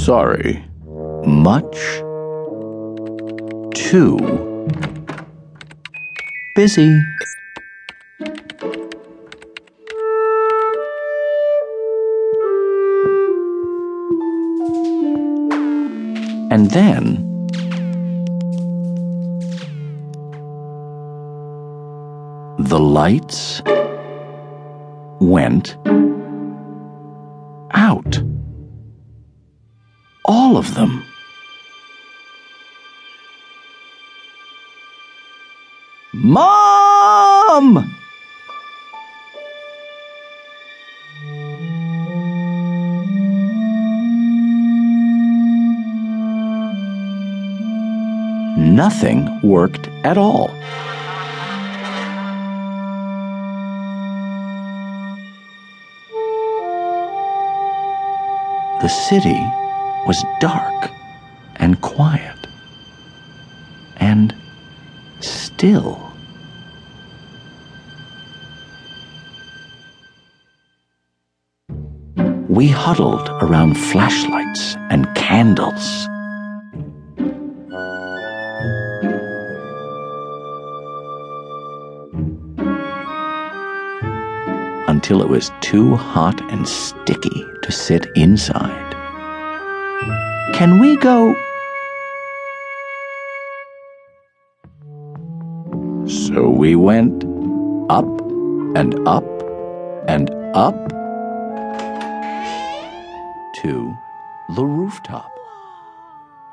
sorry. 0.00 0.64
Much 1.26 1.76
too 3.74 4.16
busy. 6.56 7.02
And 16.50 16.70
then 16.70 17.26
the 22.58 22.80
lights 22.80 23.62
went 25.20 25.76
out. 27.72 28.29
All 30.32 30.56
of 30.56 30.76
them. 30.76 31.04
Mom! 36.12 37.96
Nothing 48.56 49.40
worked 49.42 49.88
at 50.04 50.16
all. 50.16 50.54
The 58.80 58.88
city 58.88 59.59
was 60.06 60.24
dark 60.40 60.90
and 61.56 61.80
quiet 61.80 62.46
and 63.96 64.34
still. 65.20 66.10
We 72.48 72.68
huddled 72.68 73.28
around 73.42 73.74
flashlights 73.74 74.74
and 74.90 75.06
candles. 75.14 76.08
Until 84.88 85.22
it 85.22 85.28
was 85.28 85.52
too 85.60 85.94
hot 85.94 86.40
and 86.50 86.68
sticky 86.68 87.46
to 87.62 87.70
sit 87.70 88.06
inside. 88.16 88.89
Can 90.54 90.78
we 90.78 90.96
go? 90.96 91.34
So 96.06 96.48
we 96.48 96.76
went 96.76 97.24
up 97.88 98.06
and 98.76 99.08
up 99.08 99.24
and 100.08 100.30
up 100.54 100.76
to 103.62 103.94
the 104.54 104.64
rooftop 104.64 105.30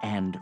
and 0.04 0.40